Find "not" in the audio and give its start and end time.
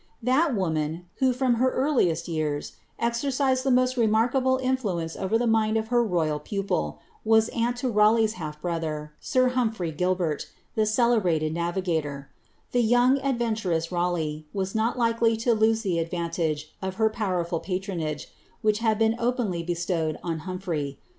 14.73-14.97